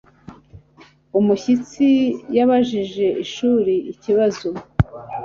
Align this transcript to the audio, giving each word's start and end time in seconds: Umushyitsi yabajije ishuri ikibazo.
Umushyitsi 1.19 1.87
yabajije 2.37 3.05
ishuri 3.23 3.73
ikibazo. 3.93 4.49